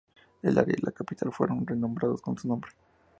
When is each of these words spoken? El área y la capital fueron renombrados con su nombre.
El 0.41 0.57
área 0.57 0.75
y 0.75 0.81
la 0.81 0.91
capital 0.91 1.31
fueron 1.31 1.67
renombrados 1.67 2.23
con 2.23 2.35
su 2.35 2.47
nombre. 2.47 2.71